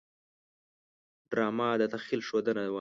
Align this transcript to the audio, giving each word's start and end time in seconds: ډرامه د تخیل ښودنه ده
ډرامه 1.29 1.69
د 1.79 1.83
تخیل 1.93 2.21
ښودنه 2.27 2.61
ده 2.67 2.69